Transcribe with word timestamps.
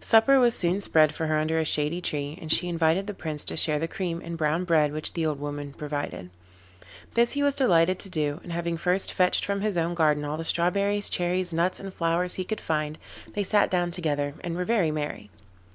Supper 0.00 0.40
was 0.40 0.56
soon 0.56 0.80
spread 0.80 1.14
for 1.14 1.26
her 1.26 1.36
under 1.36 1.58
a 1.58 1.64
shady 1.66 2.00
tree, 2.00 2.38
and 2.40 2.50
she 2.50 2.70
invited 2.70 3.06
the 3.06 3.12
Prince 3.12 3.44
to 3.44 3.54
share 3.54 3.78
the 3.78 3.86
cream 3.86 4.22
and 4.24 4.34
brown 4.34 4.64
bread 4.64 4.92
which 4.94 5.12
the 5.12 5.26
old 5.26 5.38
woman 5.38 5.74
provided. 5.74 6.30
This 7.12 7.32
he 7.32 7.42
was 7.42 7.54
delighted 7.54 7.98
to 7.98 8.08
do, 8.08 8.40
and 8.42 8.50
having 8.50 8.78
first 8.78 9.12
fetched 9.12 9.44
from 9.44 9.60
his 9.60 9.76
own 9.76 9.92
garden 9.92 10.24
all 10.24 10.38
the 10.38 10.42
strawberries, 10.44 11.10
cherries, 11.10 11.52
nuts 11.52 11.80
and 11.80 11.92
flowers 11.92 12.36
he 12.36 12.46
could 12.46 12.62
find. 12.62 12.96
they 13.34 13.42
sat 13.44 13.70
down 13.70 13.90
together 13.90 14.32
and 14.40 14.56
were 14.56 14.64
very 14.64 14.90
merry. 14.90 15.28